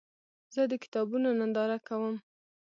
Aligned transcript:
زه 0.53 0.61
د 0.71 0.73
کتابونو 0.83 1.27
ننداره 1.39 1.77
کوم. 1.87 2.15